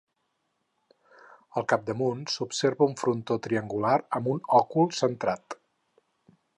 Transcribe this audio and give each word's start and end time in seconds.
Al 1.61 1.67
capdamunt 1.73 2.25
s'observa 2.37 2.89
un 2.93 2.97
frontó 3.05 3.39
triangular 3.49 3.95
amb 4.21 4.35
un 4.35 4.43
òcul 4.63 4.93
centrat. 5.03 5.61